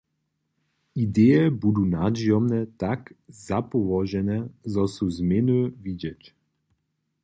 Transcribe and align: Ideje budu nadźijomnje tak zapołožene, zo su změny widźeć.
Ideje 1.03 1.43
budu 1.63 1.83
nadźijomnje 1.93 2.61
tak 2.81 3.01
zapołožene, 3.45 4.37
zo 4.73 4.83
su 4.95 5.05
změny 5.17 5.57
widźeć. 5.83 6.21